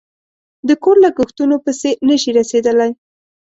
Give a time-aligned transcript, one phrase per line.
[0.67, 2.91] د کور لگښتونو پسې نشي رسېدلی